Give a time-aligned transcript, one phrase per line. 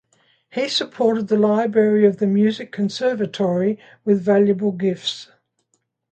[0.49, 5.29] He supported the library of the music conservatory with valuable gifts.